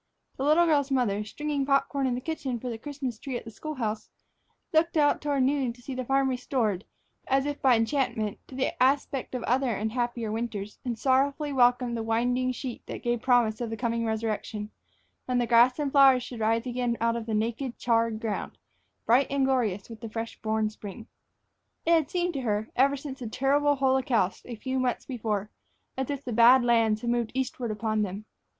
The 0.37 0.43
little 0.43 0.65
girl's 0.65 0.89
mother, 0.89 1.23
stringing 1.23 1.63
pop 1.63 1.87
corn 1.87 2.07
in 2.07 2.15
the 2.15 2.21
kitchen 2.21 2.59
for 2.59 2.69
the 2.71 2.79
Christmas 2.79 3.19
tree 3.19 3.37
at 3.37 3.45
the 3.45 3.51
school 3.51 3.75
house, 3.75 4.09
looked 4.73 4.97
out 4.97 5.21
toward 5.21 5.43
noon 5.43 5.73
to 5.73 5.81
see 5.83 5.93
the 5.93 6.03
farm 6.03 6.27
restored, 6.27 6.85
as 7.27 7.45
if 7.45 7.61
by 7.61 7.75
enchantment, 7.75 8.39
to 8.47 8.55
the 8.55 8.81
aspect 8.81 9.35
of 9.35 9.43
other 9.43 9.69
and 9.75 9.91
happier 9.91 10.31
winters; 10.31 10.79
and 10.83 10.97
sorrowfully 10.97 11.53
welcomed 11.53 11.95
the 11.95 12.01
winding 12.01 12.51
sheet 12.51 12.83
that 12.87 13.03
gave 13.03 13.21
promise 13.21 13.61
of 13.61 13.69
the 13.69 13.77
coming 13.77 14.03
resurrection, 14.03 14.71
when 15.25 15.37
the 15.37 15.45
grass 15.45 15.77
and 15.77 15.91
flowers 15.91 16.23
should 16.23 16.39
rise 16.39 16.65
again 16.65 16.95
from 16.97 17.15
out 17.15 17.25
the 17.27 17.35
naked, 17.35 17.77
charred 17.77 18.19
ground, 18.19 18.57
bright 19.05 19.27
and 19.29 19.45
glorious 19.45 19.87
with 19.87 20.01
the 20.01 20.09
fresh 20.09 20.35
born 20.41 20.67
spring. 20.71 21.05
It 21.85 21.91
had 21.91 22.09
seemed 22.09 22.33
to 22.33 22.41
her, 22.41 22.71
ever 22.75 22.97
since 22.97 23.19
the 23.19 23.29
terrible 23.29 23.75
holocaust 23.75 24.45
of 24.45 24.51
a 24.51 24.55
few 24.55 24.79
months 24.79 25.05
before, 25.05 25.51
as 25.95 26.09
if 26.09 26.25
the 26.25 26.33
Bad 26.33 26.63
Lands 26.65 27.01
had 27.01 27.11
moved 27.11 27.29
eastward 27.35 27.69
upon 27.69 28.01
them. 28.01 28.25